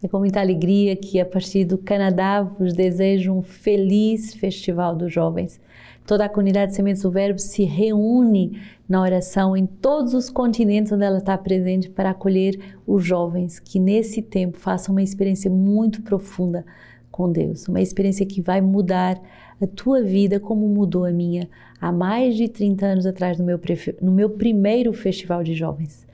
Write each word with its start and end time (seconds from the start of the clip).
É 0.00 0.06
com 0.06 0.20
muita 0.20 0.38
alegria 0.38 0.94
que, 0.94 1.18
a 1.18 1.26
partir 1.26 1.64
do 1.64 1.76
Canadá, 1.76 2.40
vos 2.40 2.72
desejo 2.72 3.32
um 3.32 3.42
feliz 3.42 4.32
Festival 4.32 4.94
dos 4.94 5.12
Jovens. 5.12 5.60
Toda 6.06 6.24
a 6.24 6.28
comunidade 6.28 6.72
Sementes 6.72 7.02
do 7.02 7.10
Verbo 7.10 7.40
se 7.40 7.64
reúne 7.64 8.62
na 8.88 9.02
oração 9.02 9.56
em 9.56 9.66
todos 9.66 10.14
os 10.14 10.30
continentes 10.30 10.92
onde 10.92 11.02
ela 11.02 11.18
está 11.18 11.36
presente 11.36 11.90
para 11.90 12.10
acolher 12.10 12.76
os 12.86 13.04
jovens 13.04 13.58
que, 13.58 13.80
nesse 13.80 14.22
tempo, 14.22 14.56
façam 14.56 14.94
uma 14.94 15.02
experiência 15.02 15.50
muito 15.50 16.00
profunda 16.02 16.64
com 17.10 17.32
Deus, 17.32 17.66
uma 17.66 17.80
experiência 17.80 18.24
que 18.24 18.40
vai 18.40 18.60
mudar 18.60 19.20
a 19.60 19.66
tua 19.66 20.00
vida 20.00 20.38
como 20.38 20.68
mudou 20.68 21.04
a 21.04 21.10
minha 21.10 21.48
há 21.80 21.90
mais 21.90 22.36
de 22.36 22.46
30 22.46 22.86
anos 22.86 23.04
atrás 23.04 23.36
no 23.36 23.44
meu, 23.44 23.60
no 24.00 24.12
meu 24.12 24.30
primeiro 24.30 24.92
festival 24.92 25.42
de 25.42 25.54
jovens 25.54 26.06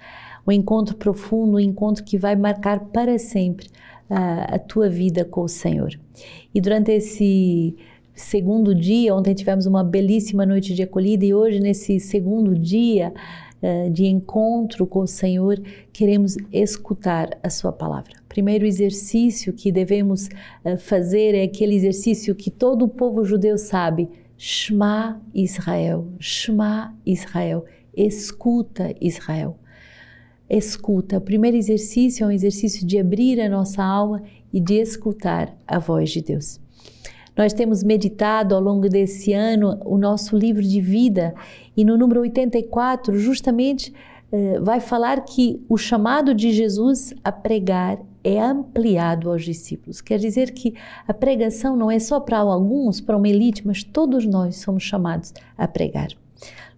um 0.46 0.52
encontro 0.52 0.96
profundo, 0.96 1.56
um 1.56 1.61
encontro 1.61 2.04
que 2.04 2.18
vai 2.18 2.36
marcar 2.36 2.80
para 2.86 3.18
sempre 3.18 3.68
a, 4.08 4.57
a 4.57 4.58
tua 4.58 4.89
vida 4.89 5.25
com 5.25 5.43
o 5.43 5.48
Senhor. 5.48 5.98
E 6.54 6.61
durante 6.61 6.93
esse 6.93 7.75
segundo 8.14 8.75
dia, 8.75 9.14
ontem 9.14 9.34
tivemos 9.34 9.67
uma 9.67 9.82
belíssima 9.82 10.46
noite 10.46 10.75
de 10.75 10.82
acolhida 10.82 11.25
e 11.25 11.34
hoje, 11.34 11.58
nesse 11.58 11.98
segundo 11.98 12.57
dia 12.57 13.12
uh, 13.62 13.90
de 13.90 14.07
encontro 14.07 14.86
com 14.86 15.00
o 15.00 15.07
Senhor, 15.07 15.61
queremos 15.93 16.36
escutar 16.53 17.39
a 17.42 17.50
Sua 17.50 17.72
palavra. 17.72 18.12
Primeiro 18.29 18.67
exercício 18.67 19.53
que 19.53 19.72
devemos 19.72 20.29
uh, 20.64 20.76
fazer 20.79 21.34
é 21.34 21.42
aquele 21.42 21.75
exercício 21.75 22.34
que 22.34 22.50
todo 22.50 22.84
o 22.84 22.89
povo 22.89 23.25
judeu 23.25 23.58
sabe: 23.58 24.08
Shema 24.36 25.20
Israel, 25.34 26.06
Shema 26.20 26.95
Israel, 27.04 27.64
escuta 27.96 28.95
Israel 29.00 29.56
escuta. 30.48 31.18
O 31.18 31.21
primeiro 31.21 31.57
exercício 31.57 32.25
é 32.25 32.27
um 32.27 32.30
exercício 32.30 32.86
de 32.86 32.98
abrir 32.98 33.41
a 33.41 33.48
nossa 33.48 33.83
alma 33.83 34.22
e 34.53 34.61
de 34.61 34.75
escutar 34.75 35.56
a 35.67 35.78
voz 35.78 36.11
de 36.11 36.22
Deus. 36.22 36.61
Nós 37.37 37.53
temos 37.53 37.83
meditado 37.83 38.55
ao 38.55 38.61
longo 38.61 38.89
desse 38.89 39.33
ano 39.33 39.81
o 39.84 39.98
nosso 39.98 40.37
livro 40.37 40.62
de 40.62 40.81
vida 40.81 41.34
e 41.77 41.84
no 41.84 41.97
número 41.97 42.20
84, 42.20 43.19
justamente, 43.19 43.92
eh, 44.31 44.61
vai 44.61 44.78
falar 44.78 45.25
que 45.25 45.61
o 45.69 45.77
chamado 45.77 46.33
de 46.33 46.53
Jesus 46.53 47.12
a 47.25 47.33
pregar 47.33 47.98
é 48.22 48.41
ampliado 48.41 49.31
aos 49.31 49.45
discípulos. 49.45 50.00
Quer 50.00 50.19
dizer 50.19 50.53
que 50.53 50.75
a 51.06 51.12
pregação 51.12 51.77
não 51.77 51.91
é 51.91 51.98
só 51.98 52.20
para 52.20 52.39
alguns, 52.39 53.00
para 53.00 53.17
uma 53.17 53.28
elite, 53.28 53.67
mas 53.67 53.83
todos 53.83 54.25
nós 54.25 54.56
somos 54.56 54.84
chamados 54.84 55.34
a 55.59 55.67
pregar. 55.67 56.09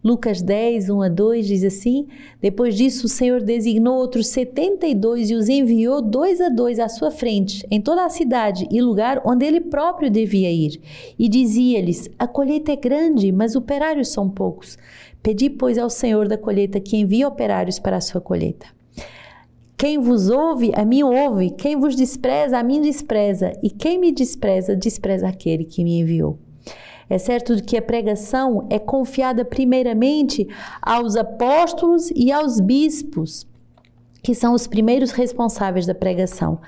Lucas 0.07 0.41
10, 0.41 0.89
1 0.89 1.03
a 1.03 1.09
2 1.09 1.47
diz 1.47 1.65
assim: 1.65 2.07
Depois 2.41 2.77
disso, 2.77 3.07
o 3.07 3.09
Senhor 3.09 3.43
designou 3.43 3.97
outros 3.97 4.29
72 4.29 5.31
e 5.31 5.35
os 5.35 5.49
enviou 5.49 6.01
dois 6.01 6.41
a 6.41 6.49
dois 6.49 6.79
à 6.79 6.89
sua 6.89 7.11
frente, 7.11 7.67
em 7.71 7.81
toda 7.81 8.05
a 8.05 8.09
cidade 8.09 8.69
e 8.71 8.81
lugar 8.81 9.21
onde 9.25 9.45
ele 9.45 9.61
próprio 9.61 10.09
devia 10.09 10.51
ir. 10.51 10.81
E 11.19 11.29
dizia-lhes: 11.29 12.09
A 12.19 12.29
colheita 12.29 12.71
é 12.71 12.77
grande, 12.77 13.33
mas 13.33 13.57
operários 13.57 14.09
são 14.09 14.31
poucos. 14.31 14.79
Pedi, 15.23 15.51
pois, 15.51 15.77
ao 15.77 15.91
Senhor 15.91 16.29
da 16.29 16.39
colheita 16.39 16.79
que 16.79 16.97
envie 16.97 17.25
operários 17.25 17.81
para 17.81 17.97
a 17.97 18.01
sua 18.01 18.21
colheita. 18.21 18.67
Quem 19.77 19.99
vos 19.99 20.31
ouve, 20.31 20.71
a 20.75 20.85
mim 20.85 21.03
ouve. 21.03 21.51
Quem 21.51 21.77
vos 21.77 21.97
despreza, 21.97 22.59
a 22.59 22.63
mim 22.63 22.81
despreza. 22.81 23.53
E 23.63 23.69
quem 23.69 23.99
me 23.99 24.13
despreza, 24.13 24.77
despreza 24.77 25.29
aquele 25.29 25.65
que 25.65 25.83
me 25.83 25.99
enviou. 25.99 26.39
É 27.09 27.19
certo 27.19 27.63
que 27.63 27.77
a 27.77 27.83
pregação 27.83 28.67
é 28.69 28.79
confiada 28.79 29.45
primeiramente 29.45 30.47
aos 30.83 31.17
apóstolos 31.17 32.11
e 32.15 32.33
aos 32.33 32.61
bispos, 32.61 33.47
que 34.23 34.35
são 34.35 34.53
os 34.53 34.67
primeiros 34.67 35.13
responsáveis 35.13 35.87
da 35.87 35.95
pregação. 35.95 36.59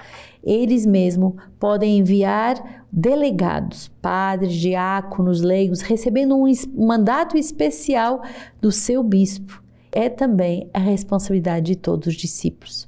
Eles 0.44 0.86
mesmos 0.86 1.34
podem 1.58 1.98
enviar 1.98 2.84
delegados, 2.90 3.88
padres, 4.00 4.54
diáconos, 4.54 5.42
leigos, 5.42 5.80
recebendo 5.80 6.36
um 6.36 6.50
mandato 6.74 7.36
especial 7.36 8.22
do 8.60 8.70
seu 8.70 9.02
bispo. 9.02 9.62
É 9.90 10.08
também 10.08 10.70
a 10.72 10.78
responsabilidade 10.78 11.66
de 11.66 11.76
todos 11.76 12.08
os 12.08 12.14
discípulos. 12.14 12.87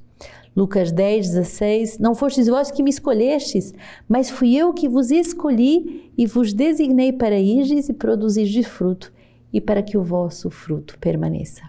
Lucas 0.57 0.91
10, 0.91 1.29
16: 1.29 1.99
Não 1.99 2.15
fostes 2.15 2.49
vós 2.49 2.71
que 2.71 2.83
me 2.83 2.91
escolhestes, 2.91 3.73
mas 4.09 4.31
fui 4.31 4.57
eu 4.57 4.73
que 4.73 4.89
vos 4.89 5.11
escolhi 5.11 6.13
e 6.17 6.27
vos 6.27 6.53
designei 6.53 7.13
para 7.13 7.39
irdes 7.39 7.89
e 7.89 7.93
produzirdes 7.93 8.67
fruto, 8.67 9.13
e 9.53 9.61
para 9.61 9.83
que 9.83 9.97
o 9.97 10.03
vosso 10.03 10.51
fruto 10.51 10.99
permaneça. 10.99 11.63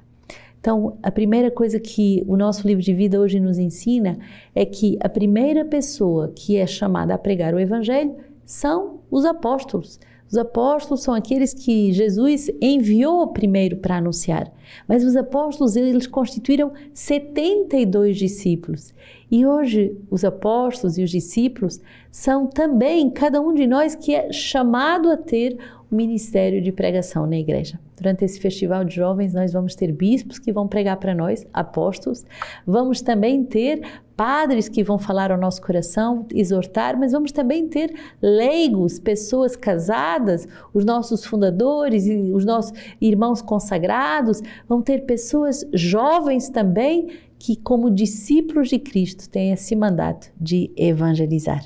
Então, 0.60 0.98
a 1.02 1.10
primeira 1.10 1.50
coisa 1.50 1.80
que 1.80 2.24
o 2.28 2.38
nosso 2.38 2.68
livro 2.68 2.84
de 2.84 2.94
vida 2.94 3.20
hoje 3.20 3.40
nos 3.40 3.58
ensina 3.58 4.20
é 4.54 4.64
que 4.64 4.96
a 5.00 5.10
primeira 5.10 5.66
pessoa 5.66 6.32
que 6.36 6.56
é 6.56 6.68
chamada 6.68 7.16
a 7.16 7.18
pregar 7.18 7.56
o 7.56 7.60
Evangelho 7.60 8.16
são 8.46 9.00
os 9.10 9.26
apóstolos. 9.26 10.00
Os 10.32 10.38
apóstolos 10.38 11.04
são 11.04 11.14
aqueles 11.14 11.54
que 11.54 11.92
Jesus 11.92 12.50
enviou 12.62 13.28
primeiro 13.28 13.76
para 13.76 13.98
anunciar, 13.98 14.50
mas 14.88 15.04
os 15.04 15.18
apóstolos 15.18 15.76
eles 15.76 16.08
constituíram 16.08 16.72
72 16.94 18.16
discípulos. 18.16 18.94
E 19.30 19.46
hoje 19.46 19.94
os 20.10 20.24
apóstolos 20.24 20.98
e 20.98 21.04
os 21.04 21.10
discípulos 21.12 21.82
são 22.10 22.48
também 22.48 23.10
cada 23.10 23.42
um 23.42 23.54
de 23.54 23.68
nós 23.68 23.94
que 23.94 24.16
é 24.16 24.32
chamado 24.32 25.12
a 25.12 25.18
ter 25.18 25.58
o 25.92 25.96
ministério 25.96 26.62
de 26.62 26.72
pregação 26.72 27.28
na 27.28 27.36
igreja. 27.36 27.78
Durante 28.02 28.26
esse 28.26 28.40
festival 28.40 28.84
de 28.84 28.96
jovens, 28.96 29.32
nós 29.32 29.54
vamos 29.54 29.76
ter 29.76 29.92
bispos 29.92 30.40
que 30.40 30.52
vão 30.52 30.68
pregar 30.68 30.98
para 30.98 31.14
nós, 31.14 31.46
apóstolos, 31.54 32.26
vamos 32.66 33.00
também 33.00 33.44
ter 33.44 33.80
padres 34.18 34.68
que 34.68 34.84
vão 34.84 34.98
falar 34.98 35.32
ao 35.32 35.38
nosso 35.38 35.62
coração, 35.62 36.26
exortar, 36.34 36.98
mas 36.98 37.12
vamos 37.12 37.32
também 37.32 37.68
ter 37.68 37.94
leigos, 38.20 38.98
pessoas 38.98 39.56
casadas, 39.56 40.48
os 40.74 40.84
nossos 40.84 41.24
fundadores 41.24 42.08
e 42.08 42.32
os 42.34 42.44
nossos 42.44 42.74
irmãos 43.00 43.40
consagrados, 43.40 44.42
vão 44.68 44.82
ter 44.82 45.06
pessoas 45.06 45.64
jovens 45.72 46.50
também 46.50 47.20
que, 47.38 47.56
como 47.56 47.92
discípulos 47.92 48.70
de 48.70 48.80
Cristo, 48.80 49.30
têm 49.30 49.52
esse 49.52 49.76
mandato 49.76 50.32
de 50.42 50.72
evangelizar. 50.76 51.64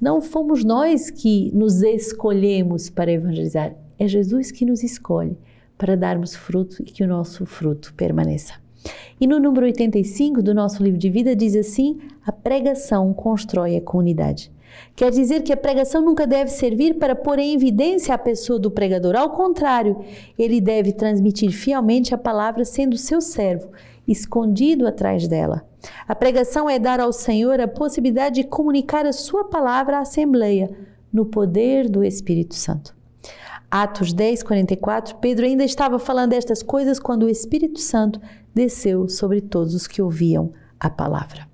Não 0.00 0.20
fomos 0.20 0.64
nós 0.64 1.08
que 1.08 1.52
nos 1.54 1.82
escolhemos 1.82 2.90
para 2.90 3.12
evangelizar, 3.12 3.76
é 3.96 4.08
Jesus 4.08 4.50
que 4.50 4.64
nos 4.64 4.82
escolhe 4.82 5.38
para 5.78 5.96
darmos 5.96 6.34
fruto 6.34 6.82
e 6.82 6.86
que 6.86 7.04
o 7.04 7.08
nosso 7.08 7.46
fruto 7.46 7.94
permaneça. 7.94 8.54
E 9.20 9.26
no 9.26 9.38
número 9.38 9.66
85 9.66 10.42
do 10.42 10.54
nosso 10.54 10.82
livro 10.82 10.98
de 10.98 11.08
vida 11.08 11.34
diz 11.34 11.56
assim: 11.56 11.98
a 12.26 12.32
pregação 12.32 13.14
constrói 13.14 13.76
a 13.76 13.80
comunidade. 13.80 14.52
Quer 14.94 15.10
dizer 15.10 15.42
que 15.42 15.52
a 15.52 15.56
pregação 15.56 16.02
nunca 16.02 16.26
deve 16.26 16.50
servir 16.50 16.94
para 16.98 17.16
pôr 17.16 17.38
em 17.38 17.54
evidência 17.54 18.14
a 18.14 18.18
pessoa 18.18 18.58
do 18.58 18.70
pregador. 18.70 19.16
Ao 19.16 19.30
contrário, 19.30 20.04
ele 20.38 20.60
deve 20.60 20.92
transmitir 20.92 21.50
fielmente 21.50 22.14
a 22.14 22.18
palavra 22.18 22.64
sendo 22.64 22.96
seu 22.96 23.20
servo, 23.20 23.70
escondido 24.06 24.86
atrás 24.86 25.26
dela. 25.26 25.66
A 26.06 26.14
pregação 26.14 26.68
é 26.68 26.78
dar 26.78 27.00
ao 27.00 27.12
Senhor 27.12 27.60
a 27.60 27.68
possibilidade 27.68 28.42
de 28.42 28.48
comunicar 28.48 29.06
a 29.06 29.12
sua 29.12 29.44
palavra 29.44 29.98
à 29.98 30.00
Assembleia, 30.00 30.70
no 31.12 31.24
poder 31.24 31.88
do 31.88 32.04
Espírito 32.04 32.54
Santo. 32.54 32.94
Atos 33.70 34.14
10, 34.14 34.42
44, 34.42 35.16
Pedro 35.16 35.44
ainda 35.44 35.64
estava 35.64 35.98
falando 35.98 36.32
estas 36.32 36.62
coisas 36.62 36.98
quando 36.98 37.24
o 37.24 37.28
Espírito 37.28 37.78
Santo 37.78 38.18
desceu 38.54 39.08
sobre 39.08 39.42
todos 39.42 39.74
os 39.74 39.86
que 39.86 40.00
ouviam 40.00 40.52
a 40.80 40.88
palavra. 40.88 41.46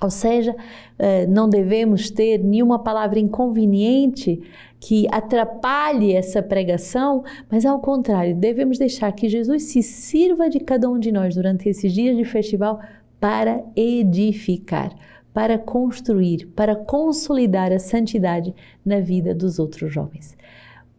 Ou 0.00 0.10
seja, 0.10 0.54
eh, 0.98 1.26
não 1.26 1.48
devemos 1.48 2.10
ter 2.10 2.38
nenhuma 2.38 2.78
palavra 2.78 3.18
inconveniente 3.18 4.42
que 4.78 5.06
atrapalhe 5.10 6.12
essa 6.14 6.42
pregação, 6.42 7.24
mas 7.50 7.64
ao 7.64 7.80
contrário, 7.80 8.36
devemos 8.36 8.78
deixar 8.78 9.12
que 9.12 9.28
Jesus 9.28 9.64
se 9.64 9.82
sirva 9.82 10.48
de 10.48 10.60
cada 10.60 10.88
um 10.88 10.98
de 10.98 11.10
nós 11.10 11.34
durante 11.34 11.68
esses 11.68 11.92
dias 11.92 12.16
de 12.16 12.24
festival 12.24 12.80
para 13.18 13.64
edificar, 13.74 14.94
para 15.32 15.58
construir, 15.58 16.46
para 16.54 16.76
consolidar 16.76 17.72
a 17.72 17.78
santidade 17.78 18.54
na 18.84 19.00
vida 19.00 19.34
dos 19.34 19.58
outros 19.58 19.92
jovens. 19.92 20.36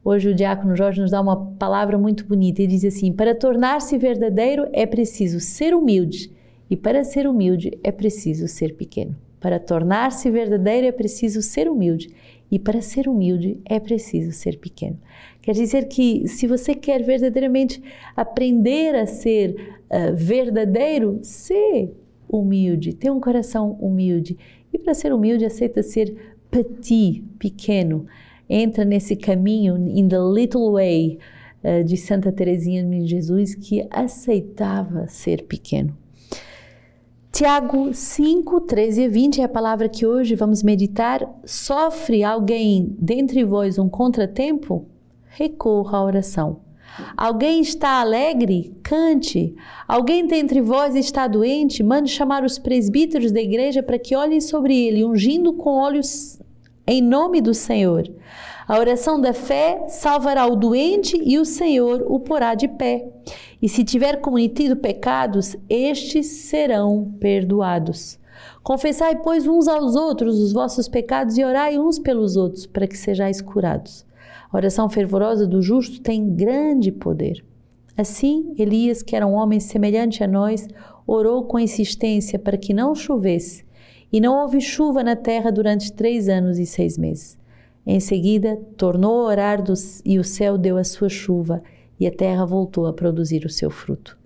Hoje 0.09 0.29
o 0.29 0.33
diácono 0.33 0.73
Jorge 0.73 1.01
nos 1.01 1.11
dá 1.11 1.19
uma 1.19 1.35
palavra 1.55 1.97
muito 1.97 2.25
bonita 2.25 2.61
e 2.61 2.67
diz 2.67 2.85
assim: 2.85 3.11
para 3.11 3.35
tornar-se 3.35 3.97
verdadeiro 3.97 4.65
é 4.71 4.85
preciso 4.85 5.41
ser 5.41 5.75
humilde, 5.75 6.31
e 6.69 6.77
para 6.77 7.03
ser 7.03 7.27
humilde 7.27 7.77
é 7.83 7.91
preciso 7.91 8.47
ser 8.47 8.75
pequeno. 8.75 9.17
Para 9.37 9.59
tornar-se 9.59 10.31
verdadeiro 10.31 10.87
é 10.87 10.93
preciso 10.93 11.41
ser 11.41 11.69
humilde, 11.69 12.09
e 12.49 12.57
para 12.57 12.79
ser 12.79 13.09
humilde 13.09 13.59
é 13.65 13.81
preciso 13.81 14.31
ser 14.31 14.59
pequeno. 14.59 14.97
Quer 15.41 15.51
dizer 15.51 15.89
que 15.89 16.25
se 16.25 16.47
você 16.47 16.73
quer 16.73 17.03
verdadeiramente 17.03 17.83
aprender 18.15 18.95
a 18.95 19.05
ser 19.05 19.57
uh, 19.91 20.15
verdadeiro, 20.15 21.19
ser 21.21 21.91
humilde, 22.29 22.93
ter 22.93 23.11
um 23.11 23.19
coração 23.19 23.71
humilde. 23.73 24.37
E 24.71 24.77
para 24.77 24.93
ser 24.93 25.11
humilde, 25.11 25.43
aceita 25.43 25.83
ser 25.83 26.15
petit, 26.49 27.25
pequeno. 27.37 28.05
Entra 28.49 28.85
nesse 28.85 29.15
caminho, 29.15 29.77
in 29.77 30.07
the 30.07 30.19
little 30.19 30.71
way, 30.71 31.19
uh, 31.63 31.83
de 31.83 31.97
Santa 31.97 32.31
Teresinha 32.31 32.83
de 32.83 33.05
Jesus, 33.05 33.55
que 33.55 33.85
aceitava 33.91 35.07
ser 35.07 35.43
pequeno. 35.43 35.95
Tiago 37.31 37.93
5, 37.93 38.61
13 38.61 39.01
e 39.03 39.07
20 39.07 39.41
é 39.41 39.43
a 39.43 39.49
palavra 39.49 39.87
que 39.87 40.07
hoje 40.07 40.33
vamos 40.33 40.63
meditar. 40.63 41.21
Sofre 41.45 42.23
alguém 42.23 42.95
dentre 42.97 43.43
vós 43.43 43.77
um 43.77 43.87
contratempo? 43.87 44.87
Recorra 45.27 45.99
à 45.99 46.03
oração. 46.03 46.61
Alguém 47.15 47.61
está 47.61 47.99
alegre? 47.99 48.75
Cante. 48.81 49.55
Alguém 49.87 50.25
dentre 50.25 50.61
vós 50.61 50.95
está 50.95 51.27
doente? 51.27 51.83
Mande 51.83 52.09
chamar 52.09 52.43
os 52.43 52.57
presbíteros 52.57 53.31
da 53.31 53.39
igreja 53.39 53.83
para 53.83 53.99
que 53.99 54.15
olhem 54.15 54.41
sobre 54.41 54.75
ele, 54.75 55.05
ungindo 55.05 55.53
com 55.53 55.75
óleos 55.75 56.39
em 56.87 57.01
nome 57.01 57.41
do 57.41 57.53
Senhor. 57.53 58.09
A 58.65 58.79
oração 58.79 59.19
da 59.19 59.33
fé 59.33 59.85
salvará 59.89 60.45
o 60.47 60.55
doente 60.55 61.21
e 61.21 61.37
o 61.37 61.45
Senhor 61.45 62.05
o 62.07 62.19
porá 62.19 62.55
de 62.55 62.67
pé. 62.67 63.07
E 63.61 63.67
se 63.67 63.83
tiver 63.83 64.21
cometido 64.21 64.75
pecados, 64.75 65.55
estes 65.69 66.27
serão 66.27 67.13
perdoados. 67.19 68.17
Confessai, 68.63 69.21
pois, 69.21 69.47
uns 69.47 69.67
aos 69.67 69.95
outros 69.95 70.39
os 70.39 70.53
vossos 70.53 70.87
pecados 70.87 71.37
e 71.37 71.43
orai 71.43 71.77
uns 71.77 71.99
pelos 71.99 72.35
outros, 72.35 72.65
para 72.65 72.87
que 72.87 72.97
sejais 72.97 73.41
curados. 73.41 74.05
A 74.51 74.57
oração 74.57 74.89
fervorosa 74.89 75.45
do 75.45 75.61
justo 75.61 76.01
tem 76.01 76.35
grande 76.35 76.91
poder. 76.91 77.43
Assim, 77.97 78.53
Elias, 78.57 79.01
que 79.01 79.15
era 79.15 79.25
um 79.25 79.33
homem 79.33 79.59
semelhante 79.59 80.23
a 80.23 80.27
nós, 80.27 80.67
orou 81.05 81.45
com 81.45 81.57
insistência 81.57 82.37
para 82.37 82.57
que 82.57 82.73
não 82.73 82.93
chovesse, 82.93 83.65
e 84.11 84.19
não 84.19 84.41
houve 84.41 84.61
chuva 84.61 85.03
na 85.03 85.15
terra 85.15 85.51
durante 85.51 85.91
três 85.91 86.29
anos 86.29 86.57
e 86.57 86.65
seis 86.65 86.97
meses. 86.97 87.37
Em 87.85 87.99
seguida, 87.99 88.59
tornou 88.75 89.21
a 89.21 89.29
orar 89.29 89.63
e 90.03 90.19
o 90.19 90.23
céu 90.23 90.57
deu 90.57 90.77
a 90.77 90.83
sua 90.83 91.09
chuva, 91.09 91.61
e 91.99 92.05
a 92.05 92.11
terra 92.11 92.45
voltou 92.45 92.85
a 92.85 92.93
produzir 92.93 93.45
o 93.45 93.49
seu 93.49 93.69
fruto. 93.69 94.17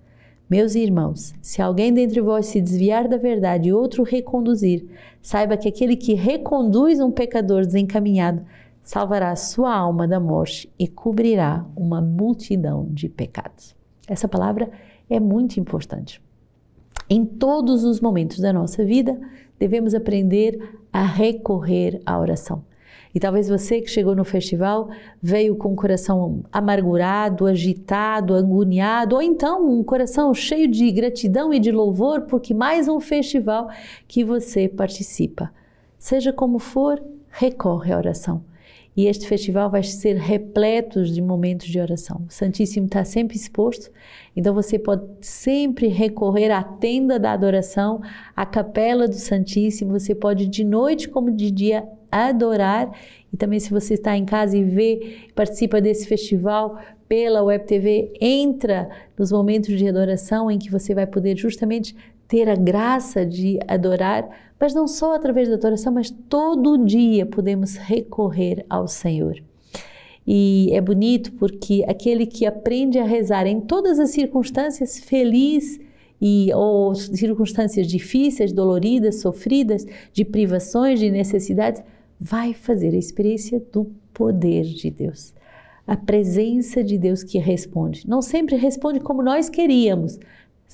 Meus 0.48 0.74
irmãos, 0.74 1.32
se 1.40 1.62
alguém 1.62 1.92
dentre 1.94 2.20
vós 2.20 2.46
se 2.46 2.60
desviar 2.60 3.08
da 3.08 3.16
verdade 3.16 3.70
e 3.70 3.72
outro 3.72 4.02
reconduzir, 4.02 4.86
saiba 5.22 5.56
que 5.56 5.66
aquele 5.66 5.96
que 5.96 6.12
reconduz 6.12 7.00
um 7.00 7.10
pecador 7.10 7.64
desencaminhado 7.64 8.44
salvará 8.82 9.34
sua 9.34 9.74
alma 9.74 10.06
da 10.06 10.20
morte 10.20 10.70
e 10.78 10.86
cobrirá 10.86 11.64
uma 11.74 12.02
multidão 12.02 12.86
de 12.90 13.08
pecados. 13.08 13.74
Essa 14.06 14.28
palavra 14.28 14.70
é 15.08 15.18
muito 15.18 15.58
importante. 15.58 16.21
Em 17.08 17.24
todos 17.24 17.84
os 17.84 18.00
momentos 18.00 18.38
da 18.38 18.52
nossa 18.52 18.84
vida, 18.84 19.18
devemos 19.58 19.94
aprender 19.94 20.58
a 20.92 21.04
recorrer 21.04 22.00
à 22.04 22.18
oração. 22.18 22.64
E 23.14 23.20
talvez 23.20 23.48
você 23.48 23.80
que 23.80 23.90
chegou 23.90 24.16
no 24.16 24.24
festival 24.24 24.88
veio 25.22 25.54
com 25.56 25.72
o 25.72 25.76
coração 25.76 26.42
amargurado, 26.50 27.46
agitado, 27.46 28.34
agoniado, 28.34 29.16
ou 29.16 29.22
então 29.22 29.68
um 29.68 29.84
coração 29.84 30.32
cheio 30.32 30.66
de 30.66 30.90
gratidão 30.90 31.52
e 31.52 31.60
de 31.60 31.70
louvor 31.70 32.22
porque 32.22 32.54
mais 32.54 32.88
um 32.88 33.00
festival 33.00 33.68
que 34.08 34.24
você 34.24 34.66
participa. 34.66 35.50
Seja 35.98 36.32
como 36.32 36.58
for, 36.58 37.02
recorre 37.28 37.92
à 37.92 37.98
oração. 37.98 38.42
E 38.96 39.06
este 39.06 39.26
festival 39.26 39.70
vai 39.70 39.82
ser 39.82 40.16
repleto 40.16 41.02
de 41.04 41.22
momentos 41.22 41.66
de 41.66 41.80
oração. 41.80 42.24
O 42.28 42.32
Santíssimo 42.32 42.86
está 42.86 43.04
sempre 43.04 43.36
exposto, 43.36 43.90
então 44.36 44.54
você 44.54 44.78
pode 44.78 45.04
sempre 45.22 45.88
recorrer 45.88 46.50
à 46.50 46.62
tenda 46.62 47.18
da 47.18 47.32
adoração, 47.32 48.02
à 48.36 48.44
capela 48.44 49.08
do 49.08 49.14
Santíssimo. 49.14 49.98
Você 49.98 50.14
pode 50.14 50.46
de 50.46 50.62
noite 50.62 51.08
como 51.08 51.30
de 51.30 51.50
dia 51.50 51.88
adorar. 52.10 52.90
E 53.32 53.36
também 53.36 53.58
se 53.58 53.70
você 53.70 53.94
está 53.94 54.14
em 54.14 54.26
casa 54.26 54.58
e 54.58 54.62
vê, 54.62 55.28
participa 55.34 55.80
desse 55.80 56.06
festival 56.06 56.78
pela 57.08 57.42
Web 57.42 57.66
TV, 57.66 58.12
entra 58.20 58.88
nos 59.18 59.32
momentos 59.32 59.76
de 59.76 59.88
adoração 59.88 60.50
em 60.50 60.58
que 60.58 60.70
você 60.70 60.94
vai 60.94 61.06
poder 61.06 61.36
justamente 61.36 61.94
ter 62.32 62.48
a 62.48 62.56
graça 62.56 63.26
de 63.26 63.58
adorar, 63.68 64.26
mas 64.58 64.72
não 64.72 64.88
só 64.88 65.14
através 65.14 65.50
da 65.50 65.54
adoração, 65.56 65.92
mas 65.92 66.08
todo 66.30 66.82
dia 66.82 67.26
podemos 67.26 67.76
recorrer 67.76 68.64
ao 68.70 68.88
Senhor. 68.88 69.36
E 70.26 70.70
é 70.72 70.80
bonito 70.80 71.30
porque 71.32 71.84
aquele 71.86 72.24
que 72.24 72.46
aprende 72.46 72.98
a 72.98 73.04
rezar 73.04 73.46
em 73.46 73.60
todas 73.60 73.98
as 73.98 74.12
circunstâncias, 74.12 74.98
feliz 74.98 75.78
e 76.18 76.50
ou 76.54 76.94
circunstâncias 76.94 77.86
difíceis, 77.86 78.50
doloridas, 78.50 79.20
sofridas, 79.20 79.84
de 80.10 80.24
privações, 80.24 80.98
de 80.98 81.10
necessidades, 81.10 81.82
vai 82.18 82.54
fazer 82.54 82.94
a 82.94 82.98
experiência 82.98 83.62
do 83.70 83.92
poder 84.14 84.62
de 84.62 84.90
Deus. 84.90 85.34
A 85.86 85.98
presença 85.98 86.82
de 86.82 86.96
Deus 86.96 87.22
que 87.22 87.36
responde. 87.36 88.08
Não 88.08 88.22
sempre 88.22 88.56
responde 88.56 89.00
como 89.00 89.22
nós 89.22 89.50
queríamos, 89.50 90.18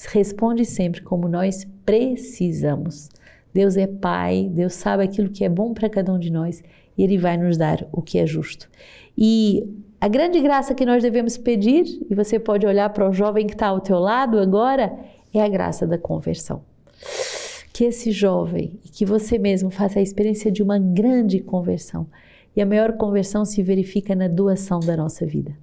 responde 0.07 0.65
sempre 0.65 1.03
como 1.03 1.29
nós 1.29 1.67
precisamos. 1.85 3.09
Deus 3.53 3.77
é 3.77 3.87
Pai, 3.87 4.49
Deus 4.53 4.75
sabe 4.75 5.03
aquilo 5.03 5.31
que 5.31 5.45
é 5.45 5.49
bom 5.49 5.73
para 5.73 5.89
cada 5.89 6.13
um 6.13 6.19
de 6.19 6.31
nós 6.31 6.63
e 6.97 7.03
Ele 7.03 7.19
vai 7.19 7.37
nos 7.37 7.57
dar 7.57 7.87
o 7.93 8.03
que 8.03 8.19
é 8.19 8.27
justo. 8.27 8.69
E 9.17 9.67
a 10.01 10.07
grande 10.07 10.41
graça 10.41 10.75
que 10.75 10.87
nós 10.87 11.03
devemos 11.03 11.37
pedir, 11.37 11.85
e 12.09 12.15
você 12.15 12.39
pode 12.39 12.67
olhar 12.67 12.91
para 12.91 13.09
o 13.09 13.13
jovem 13.13 13.47
que 13.47 13.55
está 13.55 13.69
ao 13.69 13.81
teu 13.81 13.99
lado 13.99 14.39
agora, 14.39 14.97
é 15.35 15.43
a 15.43 15.49
graça 15.49 15.87
da 15.87 15.99
conversão 15.99 16.63
que 17.79 17.85
esse 17.85 18.11
jovem 18.11 18.81
e 18.85 18.89
que 18.89 19.07
você 19.07 19.39
mesmo 19.39 19.71
faça 19.71 20.01
a 20.01 20.03
experiência 20.03 20.51
de 20.51 20.65
uma 20.65 20.81
grande 20.81 21.39
conversão. 21.39 22.09
E 22.57 22.61
a 22.61 22.67
maior 22.67 22.95
conversão 22.95 23.45
se 23.45 23.63
verifica 23.63 24.17
na 24.17 24.27
doação 24.27 24.81
da 24.81 24.97
nossa 24.97 25.25
vida. 25.25 25.57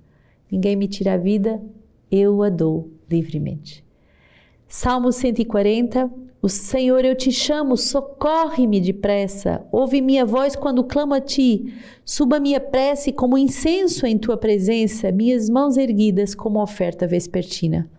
Ninguém 0.50 0.78
me 0.78 0.88
tira 0.88 1.16
a 1.16 1.18
vida, 1.18 1.62
eu 2.10 2.42
a 2.42 2.50
dou 2.50 2.90
livremente. 3.12 3.85
Salmo 4.68 5.12
140, 5.12 6.12
o 6.42 6.50
Senhor, 6.50 7.04
eu 7.06 7.16
te 7.16 7.32
chamo, 7.32 7.76
socorre-me 7.76 8.80
depressa. 8.80 9.66
Ouve 9.72 10.02
minha 10.02 10.26
voz 10.26 10.56
quando 10.56 10.84
clamo 10.84 11.14
a 11.14 11.22
ti. 11.22 11.74
Suba 12.04 12.40
minha 12.40 12.60
prece 12.60 13.12
como 13.12 13.38
incenso 13.38 14.06
em 14.06 14.18
tua 14.18 14.38
presença, 14.38 15.12
minhas 15.12 15.50
mãos 15.50 15.78
erguidas 15.78 16.36
como 16.36 16.62
oferta 16.62 17.08
vespertina. 17.08 17.90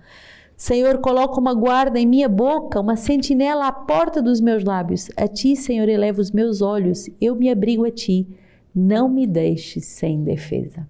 Senhor, 0.56 0.98
coloca 0.98 1.40
uma 1.40 1.54
guarda 1.54 1.98
em 1.98 2.06
minha 2.06 2.28
boca, 2.28 2.80
uma 2.80 2.96
sentinela 2.96 3.66
à 3.66 3.72
porta 3.72 4.22
dos 4.22 4.40
meus 4.40 4.64
lábios. 4.64 5.08
A 5.16 5.26
ti, 5.26 5.56
Senhor, 5.56 5.88
elevo 5.88 6.20
os 6.20 6.30
meus 6.30 6.62
olhos, 6.62 7.10
eu 7.20 7.34
me 7.34 7.50
abrigo 7.50 7.84
a 7.84 7.90
ti. 7.90 8.28
Não 8.74 9.08
me 9.08 9.26
deixes 9.26 9.86
sem 9.86 10.22
defesa. 10.22 10.88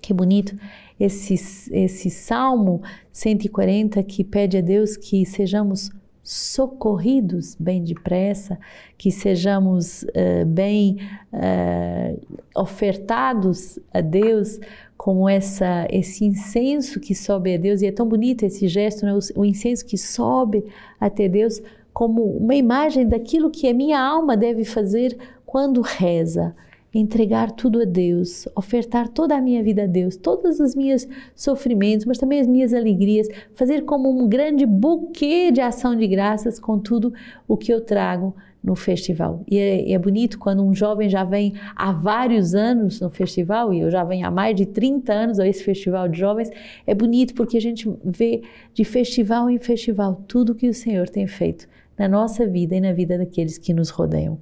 Que 0.00 0.12
bonito 0.12 0.54
esse, 0.98 1.34
esse 1.72 2.10
Salmo 2.10 2.82
140 3.12 4.02
que 4.02 4.22
pede 4.22 4.58
a 4.58 4.60
Deus 4.60 4.96
que 4.96 5.24
sejamos 5.26 5.90
socorridos 6.22 7.54
bem 7.60 7.84
depressa, 7.84 8.58
que 8.96 9.10
sejamos 9.10 10.04
uh, 10.04 10.46
bem 10.46 10.96
uh, 11.32 12.20
ofertados 12.56 13.78
a 13.92 14.00
Deus 14.00 14.58
como 14.96 15.28
essa 15.28 15.86
esse 15.90 16.24
incenso 16.24 16.98
que 16.98 17.14
sobe 17.14 17.54
a 17.54 17.58
Deus 17.58 17.82
e 17.82 17.86
é 17.86 17.92
tão 17.92 18.08
bonito 18.08 18.42
esse 18.42 18.66
gesto, 18.68 19.04
né? 19.04 19.12
o, 19.12 19.40
o 19.40 19.44
incenso 19.44 19.84
que 19.84 19.98
sobe 19.98 20.64
até 20.98 21.28
Deus 21.28 21.60
como 21.92 22.24
uma 22.24 22.54
imagem 22.54 23.06
daquilo 23.06 23.50
que 23.50 23.68
a 23.68 23.74
minha 23.74 24.00
alma 24.00 24.34
deve 24.34 24.64
fazer 24.64 25.16
quando 25.44 25.82
reza 25.82 26.56
entregar 26.94 27.50
tudo 27.50 27.82
a 27.82 27.84
Deus, 27.84 28.46
ofertar 28.54 29.08
toda 29.08 29.36
a 29.36 29.40
minha 29.40 29.62
vida 29.62 29.82
a 29.82 29.86
Deus, 29.86 30.16
todos 30.16 30.60
os 30.60 30.74
meus 30.74 31.06
sofrimentos, 31.34 32.06
mas 32.06 32.18
também 32.18 32.40
as 32.40 32.46
minhas 32.46 32.72
alegrias, 32.72 33.26
fazer 33.54 33.84
como 33.84 34.08
um 34.08 34.28
grande 34.28 34.64
buquê 34.64 35.50
de 35.50 35.60
ação 35.60 35.96
de 35.96 36.06
graças 36.06 36.60
com 36.60 36.78
tudo 36.78 37.12
o 37.48 37.56
que 37.56 37.72
eu 37.72 37.80
trago 37.80 38.34
no 38.62 38.74
festival. 38.74 39.44
E 39.46 39.58
é, 39.58 39.92
é, 39.92 39.98
bonito 39.98 40.38
quando 40.38 40.64
um 40.64 40.74
jovem 40.74 41.08
já 41.08 41.22
vem 41.22 41.52
há 41.76 41.92
vários 41.92 42.54
anos 42.54 42.98
no 42.98 43.10
festival, 43.10 43.74
e 43.74 43.80
eu 43.80 43.90
já 43.90 44.02
venho 44.04 44.26
há 44.26 44.30
mais 44.30 44.56
de 44.56 44.64
30 44.64 45.12
anos 45.12 45.38
a 45.38 45.46
esse 45.46 45.62
festival 45.62 46.08
de 46.08 46.18
jovens, 46.18 46.50
é 46.86 46.94
bonito 46.94 47.34
porque 47.34 47.58
a 47.58 47.60
gente 47.60 47.92
vê 48.02 48.42
de 48.72 48.84
festival 48.84 49.50
em 49.50 49.58
festival 49.58 50.22
tudo 50.26 50.54
que 50.54 50.68
o 50.68 50.74
Senhor 50.74 51.08
tem 51.10 51.26
feito 51.26 51.68
na 51.98 52.08
nossa 52.08 52.46
vida 52.46 52.74
e 52.74 52.80
na 52.80 52.92
vida 52.92 53.18
daqueles 53.18 53.58
que 53.58 53.74
nos 53.74 53.90
rodeiam. 53.90 54.38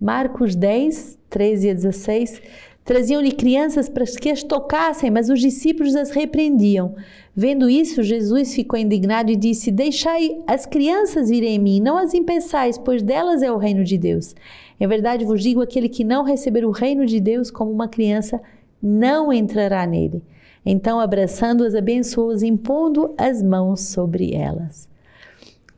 Marcos 0.00 0.54
10, 0.54 1.18
13 1.30 1.70
a 1.70 1.74
16, 1.74 2.42
traziam-lhe 2.84 3.32
crianças 3.32 3.88
para 3.88 4.04
que 4.04 4.30
as 4.30 4.42
tocassem, 4.42 5.10
mas 5.10 5.30
os 5.30 5.40
discípulos 5.40 5.96
as 5.96 6.10
repreendiam. 6.10 6.94
Vendo 7.34 7.68
isso, 7.68 8.02
Jesus 8.02 8.54
ficou 8.54 8.78
indignado 8.78 9.30
e 9.32 9.36
disse: 9.36 9.70
Deixai 9.70 10.38
as 10.46 10.66
crianças 10.66 11.30
virem 11.30 11.56
em 11.56 11.58
mim, 11.58 11.80
não 11.80 11.96
as 11.96 12.12
impeçais, 12.12 12.76
pois 12.76 13.02
delas 13.02 13.42
é 13.42 13.50
o 13.50 13.56
reino 13.56 13.82
de 13.82 13.96
Deus. 13.96 14.34
Em 14.78 14.86
verdade 14.86 15.24
vos 15.24 15.42
digo: 15.42 15.62
aquele 15.62 15.88
que 15.88 16.04
não 16.04 16.22
receber 16.22 16.64
o 16.64 16.70
reino 16.70 17.06
de 17.06 17.18
Deus 17.18 17.50
como 17.50 17.70
uma 17.70 17.88
criança, 17.88 18.40
não 18.82 19.32
entrará 19.32 19.86
nele. 19.86 20.22
Então, 20.64 21.00
abraçando-as, 21.00 21.74
abençoou-as, 21.74 22.42
impondo 22.42 23.14
as 23.16 23.42
mãos 23.42 23.80
sobre 23.82 24.34
elas. 24.34 24.88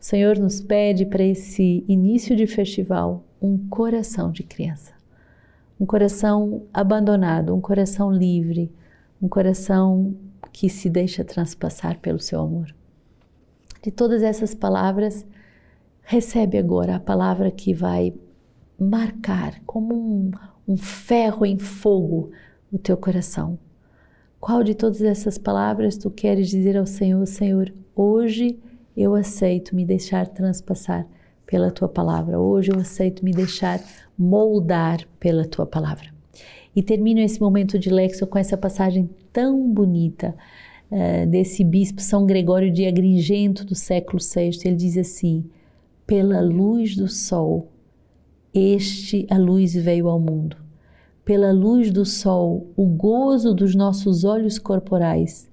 O 0.01 0.05
Senhor 0.05 0.39
nos 0.39 0.61
pede 0.61 1.07
para 1.07 1.23
esse 1.23 1.85
início 1.87 2.35
de 2.35 2.47
festival 2.47 3.25
um 3.41 3.69
coração 3.69 4.31
de 4.31 4.43
criança, 4.43 4.93
um 5.81 5.87
coração 5.87 6.67
abandonado, 6.73 7.55
um 7.55 7.61
coração 7.61 8.11
livre, 8.13 8.73
um 9.21 9.29
coração 9.29 10.17
que 10.53 10.69
se 10.69 10.89
deixa 10.89 11.25
transpassar 11.25 11.99
pelo 12.01 12.19
seu 12.19 12.41
amor. 12.41 12.75
De 13.83 13.91
todas 13.91 14.23
essas 14.23 14.55
palavras, 14.55 15.27
recebe 16.03 16.59
agora 16.59 16.97
a 16.97 17.01
palavra 17.01 17.51
que 17.51 17.73
vai 17.73 18.15
marcar 18.79 19.61
como 19.65 19.95
um, 19.95 20.31
um 20.67 20.77
ferro 20.77 21.45
em 21.45 21.59
fogo 21.59 22.31
o 22.73 22.79
teu 22.79 22.97
coração. 22.97 23.59
Qual 24.41 24.63
de 24.63 24.75
todas 24.75 25.03
essas 25.03 25.37
palavras 25.37 25.97
tu 25.97 26.11
queres 26.11 26.49
dizer 26.49 26.77
ao 26.77 26.87
Senhor, 26.87 27.27
Senhor, 27.27 27.73
hoje 27.95 28.59
eu 28.97 29.15
aceito 29.15 29.75
me 29.75 29.85
deixar 29.85 30.29
transpassar 30.29 31.07
pela 31.49 31.71
tua 31.71 31.89
palavra. 31.89 32.39
Hoje 32.39 32.71
eu 32.71 32.79
aceito 32.79 33.25
me 33.25 33.33
deixar 33.33 33.81
moldar 34.19 35.01
pela 35.19 35.47
tua 35.47 35.65
palavra. 35.65 36.13
E 36.77 36.83
termino 36.83 37.21
esse 37.21 37.41
momento 37.41 37.79
de 37.79 37.89
lexo 37.89 38.27
com 38.27 38.39
essa 38.39 38.55
passagem 38.55 39.09
tão 39.33 39.73
bonita 39.73 40.37
uh, 40.93 41.27
desse 41.27 41.65
bispo 41.65 42.03
São 42.03 42.27
Gregório 42.27 42.71
de 42.71 42.87
Agrigento 42.87 43.65
do 43.65 43.75
século 43.75 44.19
VI. 44.23 44.51
Ele 44.63 44.77
diz 44.77 44.99
assim: 44.99 45.47
pela 46.07 46.43
luz 46.43 46.95
do 46.95 47.09
sol, 47.09 47.73
este 48.53 49.27
a 49.31 49.39
luz 49.39 49.75
veio 49.75 50.07
ao 50.07 50.21
mundo. 50.21 50.59
Pela 51.25 51.51
luz 51.51 51.91
do 51.91 52.05
sol, 52.05 52.71
o 52.77 52.85
gozo 52.85 53.55
dos 53.55 53.75
nossos 53.75 54.23
olhos 54.23 54.59
corporais 54.59 55.49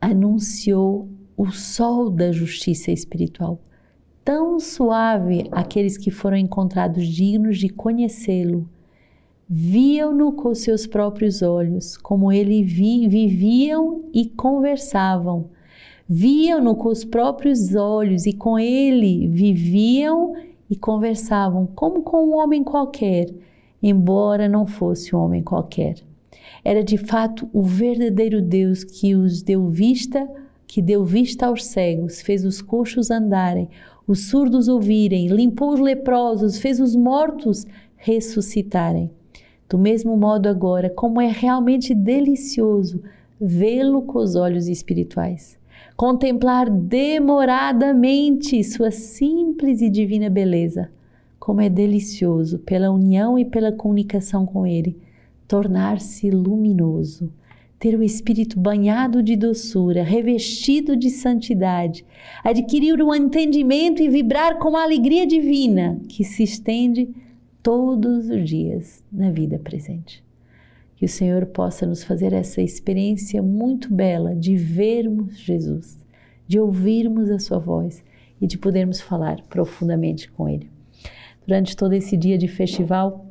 anunciou 0.00 1.06
o 1.36 1.50
sol 1.50 2.08
da 2.10 2.32
justiça 2.32 2.90
espiritual. 2.90 3.60
Tão 4.24 4.58
suave 4.58 5.48
aqueles 5.52 5.98
que 5.98 6.10
foram 6.10 6.36
encontrados 6.36 7.06
dignos 7.06 7.58
de 7.58 7.68
conhecê-lo, 7.68 8.68
viam-no 9.48 10.32
com 10.32 10.54
seus 10.54 10.86
próprios 10.86 11.42
olhos, 11.42 11.96
como 11.96 12.32
ele 12.32 12.62
vi, 12.62 13.06
viviam 13.06 14.04
e 14.12 14.26
conversavam 14.26 15.50
viam-no 16.08 16.74
com 16.74 16.88
os 16.88 17.04
próprios 17.04 17.74
olhos 17.74 18.26
e 18.26 18.32
com 18.32 18.58
ele 18.58 19.26
viviam 19.28 20.34
e 20.68 20.76
conversavam 20.76 21.66
como 21.66 22.02
com 22.02 22.26
um 22.26 22.34
homem 22.36 22.62
qualquer, 22.62 23.26
embora 23.82 24.48
não 24.48 24.66
fosse 24.66 25.14
um 25.14 25.18
homem 25.18 25.42
qualquer. 25.42 25.96
Era 26.64 26.82
de 26.82 26.96
fato 26.96 27.48
o 27.52 27.62
verdadeiro 27.62 28.40
Deus 28.40 28.84
que 28.84 29.14
os 29.14 29.42
deu 29.42 29.68
vista, 29.68 30.28
que 30.66 30.80
deu 30.80 31.04
vista 31.04 31.46
aos 31.46 31.64
cegos, 31.66 32.20
fez 32.20 32.44
os 32.44 32.60
coxos 32.60 33.10
andarem, 33.10 33.68
os 34.06 34.28
surdos 34.28 34.68
ouvirem, 34.68 35.28
limpou 35.28 35.72
os 35.72 35.80
leprosos, 35.80 36.58
fez 36.58 36.80
os 36.80 36.94
mortos 36.94 37.66
ressuscitarem. 37.96 39.10
Do 39.68 39.78
mesmo 39.78 40.16
modo 40.16 40.48
agora, 40.48 40.90
como 40.90 41.20
é 41.20 41.28
realmente 41.28 41.94
delicioso 41.94 43.02
vê-lo 43.40 44.02
com 44.02 44.18
os 44.18 44.34
olhos 44.36 44.68
espirituais 44.68 45.58
contemplar 45.96 46.68
demoradamente 46.70 48.62
sua 48.64 48.90
simples 48.90 49.80
e 49.80 49.88
divina 49.88 50.28
beleza. 50.28 50.90
Como 51.38 51.60
é 51.60 51.68
delicioso, 51.68 52.58
pela 52.60 52.90
união 52.90 53.38
e 53.38 53.44
pela 53.44 53.70
comunicação 53.70 54.46
com 54.46 54.66
Ele, 54.66 54.96
tornar-se 55.46 56.30
luminoso, 56.30 57.30
ter 57.84 57.98
o 57.98 58.02
espírito 58.02 58.58
banhado 58.58 59.22
de 59.22 59.36
doçura, 59.36 60.02
revestido 60.02 60.96
de 60.96 61.10
santidade, 61.10 62.02
adquirir 62.42 63.02
o 63.02 63.14
entendimento 63.14 64.02
e 64.02 64.08
vibrar 64.08 64.58
com 64.58 64.74
a 64.74 64.84
alegria 64.84 65.26
divina 65.26 66.00
que 66.08 66.24
se 66.24 66.42
estende 66.42 67.14
todos 67.62 68.30
os 68.30 68.48
dias 68.48 69.04
na 69.12 69.30
vida 69.30 69.58
presente. 69.58 70.24
Que 70.96 71.04
o 71.04 71.08
Senhor 71.08 71.44
possa 71.44 71.84
nos 71.84 72.02
fazer 72.02 72.32
essa 72.32 72.62
experiência 72.62 73.42
muito 73.42 73.92
bela 73.92 74.34
de 74.34 74.56
vermos 74.56 75.38
Jesus, 75.38 75.98
de 76.48 76.58
ouvirmos 76.58 77.30
a 77.30 77.38
Sua 77.38 77.58
voz 77.58 78.02
e 78.40 78.46
de 78.46 78.56
podermos 78.56 78.98
falar 78.98 79.42
profundamente 79.42 80.30
com 80.30 80.48
Ele. 80.48 80.70
Durante 81.46 81.76
todo 81.76 81.92
esse 81.92 82.16
dia 82.16 82.38
de 82.38 82.48
festival, 82.48 83.26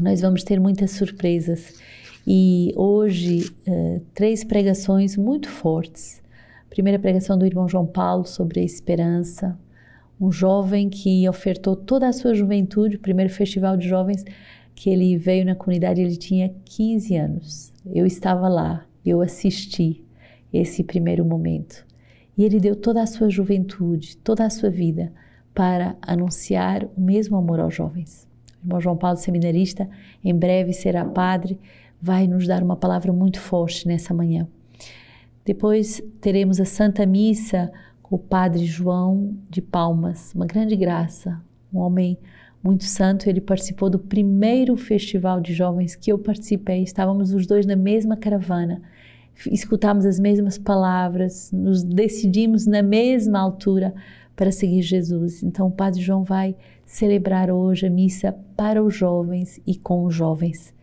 nós 0.00 0.22
vamos 0.22 0.42
ter 0.42 0.58
muitas 0.58 0.92
surpresas 0.92 1.78
e 2.26 2.72
hoje 2.76 3.50
uh, 3.68 4.00
três 4.14 4.44
pregações 4.44 5.16
muito 5.16 5.48
fortes. 5.48 6.22
primeira 6.70 6.98
pregação 6.98 7.38
do 7.38 7.46
irmão 7.46 7.68
João 7.68 7.86
Paulo 7.86 8.24
sobre 8.24 8.60
a 8.60 8.64
esperança, 8.64 9.58
um 10.20 10.30
jovem 10.32 10.88
que 10.88 11.28
ofertou 11.28 11.76
toda 11.76 12.08
a 12.08 12.12
sua 12.12 12.34
juventude, 12.34 12.96
o 12.96 13.00
primeiro 13.00 13.32
festival 13.32 13.76
de 13.76 13.88
jovens, 13.88 14.24
que 14.74 14.90
ele 14.90 15.16
veio 15.16 15.44
na 15.44 15.54
comunidade, 15.54 16.00
ele 16.00 16.16
tinha 16.16 16.54
15 16.64 17.16
anos. 17.16 17.72
Eu 17.92 18.06
estava 18.06 18.48
lá, 18.48 18.86
eu 19.04 19.20
assisti 19.20 20.02
esse 20.52 20.82
primeiro 20.82 21.24
momento. 21.24 21.84
E 22.36 22.44
ele 22.44 22.58
deu 22.58 22.74
toda 22.74 23.02
a 23.02 23.06
sua 23.06 23.28
juventude, 23.28 24.16
toda 24.16 24.44
a 24.44 24.50
sua 24.50 24.70
vida 24.70 25.12
para 25.54 25.96
anunciar 26.02 26.84
o 26.96 27.00
mesmo 27.00 27.36
amor 27.36 27.60
aos 27.60 27.74
jovens. 27.74 28.26
O 28.62 28.66
irmão 28.66 28.80
João 28.80 28.96
Paulo, 28.96 29.16
seminarista, 29.16 29.88
em 30.24 30.34
breve 30.34 30.72
será 30.72 31.04
padre, 31.04 31.58
vai 32.04 32.26
nos 32.26 32.46
dar 32.46 32.62
uma 32.62 32.76
palavra 32.76 33.10
muito 33.14 33.40
forte 33.40 33.88
nessa 33.88 34.12
manhã. 34.12 34.46
Depois 35.42 36.02
teremos 36.20 36.60
a 36.60 36.66
Santa 36.66 37.06
Missa 37.06 37.72
com 38.02 38.16
o 38.16 38.18
Padre 38.18 38.66
João 38.66 39.34
de 39.48 39.62
Palmas, 39.62 40.34
uma 40.34 40.44
grande 40.44 40.76
graça, 40.76 41.40
um 41.72 41.78
homem 41.78 42.18
muito 42.62 42.84
santo, 42.84 43.26
ele 43.26 43.40
participou 43.40 43.88
do 43.88 43.98
primeiro 43.98 44.76
festival 44.76 45.40
de 45.40 45.54
jovens 45.54 45.96
que 45.96 46.12
eu 46.12 46.18
participei. 46.18 46.82
Estávamos 46.82 47.32
os 47.32 47.46
dois 47.46 47.64
na 47.64 47.74
mesma 47.74 48.18
caravana, 48.18 48.82
escutamos 49.50 50.04
as 50.04 50.20
mesmas 50.20 50.58
palavras, 50.58 51.50
nos 51.52 51.82
decidimos 51.82 52.66
na 52.66 52.82
mesma 52.82 53.40
altura 53.40 53.94
para 54.36 54.52
seguir 54.52 54.82
Jesus. 54.82 55.42
Então, 55.42 55.68
o 55.68 55.72
Padre 55.72 56.02
João 56.02 56.22
vai 56.22 56.54
celebrar 56.84 57.50
hoje 57.50 57.86
a 57.86 57.90
missa 57.90 58.36
para 58.54 58.84
os 58.84 58.94
jovens 58.94 59.58
e 59.66 59.74
com 59.74 60.04
os 60.04 60.14
jovens. 60.14 60.74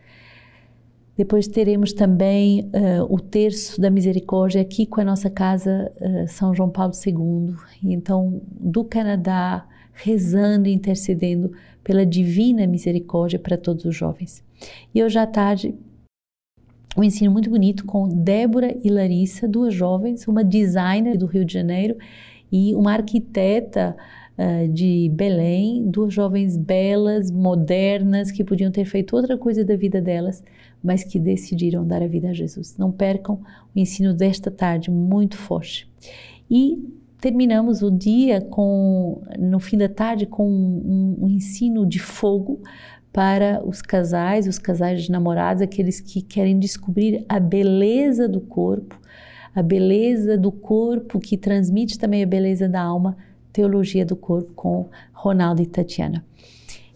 Depois 1.22 1.46
teremos 1.46 1.92
também 1.92 2.62
uh, 2.74 3.06
o 3.08 3.20
terço 3.20 3.80
da 3.80 3.88
misericórdia 3.88 4.60
aqui 4.60 4.84
com 4.84 5.00
a 5.00 5.04
nossa 5.04 5.30
casa 5.30 5.88
uh, 6.00 6.26
São 6.26 6.52
João 6.52 6.68
Paulo 6.68 6.92
II. 7.06 7.54
Então, 7.80 8.42
do 8.50 8.82
Canadá, 8.82 9.64
rezando 9.92 10.66
e 10.66 10.72
intercedendo 10.72 11.52
pela 11.84 12.04
divina 12.04 12.66
misericórdia 12.66 13.38
para 13.38 13.56
todos 13.56 13.84
os 13.84 13.94
jovens. 13.94 14.42
E 14.92 15.00
hoje 15.00 15.16
à 15.16 15.24
tarde, 15.24 15.76
um 16.96 17.04
ensino 17.04 17.30
muito 17.30 17.48
bonito 17.48 17.86
com 17.86 18.08
Débora 18.08 18.76
e 18.82 18.90
Larissa, 18.90 19.46
duas 19.46 19.72
jovens, 19.72 20.26
uma 20.26 20.42
designer 20.42 21.16
do 21.16 21.26
Rio 21.26 21.44
de 21.44 21.52
Janeiro 21.52 21.96
e 22.50 22.74
uma 22.74 22.94
arquiteta 22.94 23.96
uh, 24.42 24.68
de 24.68 25.10
Belém, 25.14 25.88
duas 25.88 26.12
jovens 26.12 26.56
belas, 26.56 27.30
modernas, 27.30 28.30
que 28.30 28.42
podiam 28.42 28.70
ter 28.70 28.84
feito 28.84 29.14
outra 29.14 29.38
coisa 29.38 29.64
da 29.64 29.76
vida 29.76 30.00
delas, 30.00 30.42
mas 30.82 31.04
que 31.04 31.18
decidiram 31.18 31.86
dar 31.86 32.02
a 32.02 32.06
vida 32.06 32.30
a 32.30 32.32
Jesus. 32.32 32.76
Não 32.76 32.90
percam 32.90 33.40
o 33.74 33.78
ensino 33.78 34.12
desta 34.12 34.50
tarde, 34.50 34.90
muito 34.90 35.36
forte. 35.36 35.88
E 36.50 36.82
terminamos 37.20 37.82
o 37.82 37.90
dia 37.90 38.40
com, 38.40 39.22
no 39.38 39.60
fim 39.60 39.78
da 39.78 39.88
tarde, 39.88 40.26
com 40.26 40.48
um, 40.48 41.18
um 41.20 41.28
ensino 41.28 41.86
de 41.86 42.00
fogo 42.00 42.60
para 43.12 43.62
os 43.64 43.80
casais, 43.82 44.48
os 44.48 44.58
casais 44.58 45.04
de 45.04 45.12
namorados, 45.12 45.62
aqueles 45.62 46.00
que 46.00 46.22
querem 46.22 46.58
descobrir 46.58 47.24
a 47.28 47.38
beleza 47.38 48.28
do 48.28 48.40
corpo, 48.40 48.98
a 49.54 49.62
beleza 49.62 50.36
do 50.38 50.50
corpo 50.50 51.20
que 51.20 51.36
transmite 51.36 51.98
também 51.98 52.22
a 52.22 52.26
beleza 52.26 52.68
da 52.68 52.80
alma, 52.80 53.16
teologia 53.52 54.04
do 54.04 54.16
corpo 54.16 54.52
com 54.54 54.88
Ronaldo 55.12 55.62
e 55.62 55.66
Tatiana. 55.66 56.24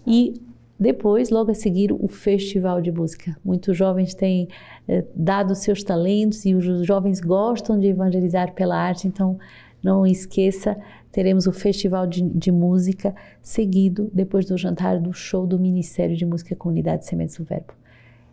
E 0.06 0.40
depois, 0.78 1.30
logo 1.30 1.50
a 1.50 1.54
seguir, 1.54 1.90
o 1.90 2.06
festival 2.06 2.82
de 2.82 2.92
música. 2.92 3.36
Muitos 3.42 3.76
jovens 3.76 4.14
têm 4.14 4.48
eh, 4.86 5.04
dado 5.14 5.54
seus 5.54 5.82
talentos 5.82 6.44
e 6.44 6.54
os 6.54 6.86
jovens 6.86 7.20
gostam 7.20 7.78
de 7.78 7.86
evangelizar 7.86 8.52
pela 8.52 8.76
arte, 8.76 9.08
então 9.08 9.38
não 9.82 10.06
esqueça, 10.06 10.76
teremos 11.12 11.46
o 11.46 11.52
Festival 11.52 12.06
de, 12.06 12.20
de, 12.20 12.50
Música, 12.50 13.14
seguido, 13.40 14.10
depois 14.12 14.44
do 14.44 14.58
jantar, 14.58 14.98
do 15.00 15.12
show 15.12 15.46
do 15.46 15.58
Ministério 15.58 16.16
de 16.16 16.26
Música 16.26 16.56
Comunidade 16.56 17.06
Sementes 17.06 17.36
do 17.38 17.44
Verbo. 17.44 17.72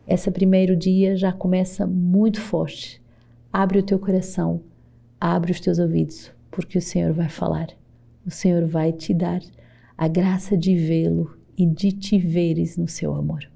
Esse 0.08 0.30
primeiro 0.32 0.76
dia 0.76 1.16
já 1.16 1.32
começa 1.32 1.86
muito 1.86 2.42
forte. 2.42 3.02
Abre 3.52 3.80
o 3.80 3.84
teu 3.84 4.00
coração, 4.00 4.62
abre 5.20 5.52
os 5.52 5.60
teus 5.60 5.80
ouvidos, 5.80 6.32
porque 6.52 6.78
o 6.78 6.82
Senhor 6.82 7.14
vai 7.14 7.30
falar. 7.30 7.68
O 8.26 8.32
Senhor 8.32 8.66
vai 8.66 8.92
te 8.92 9.14
dar 9.14 9.42
a 9.98 10.08
graça 10.08 10.58
de 10.58 10.76
vê-lo 10.76 11.38
e 11.58 11.66
de 11.66 11.92
te 11.92 12.18
veres 12.18 12.78
no 12.78 12.88
seu 12.88 13.14
amor. 13.14 13.53